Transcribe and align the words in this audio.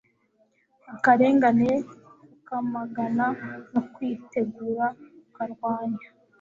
akarengane, 0.93 1.71
kukamagana 2.27 3.25
no 3.73 3.81
kwitegura 3.93 4.85
kukarwanya 5.23 6.05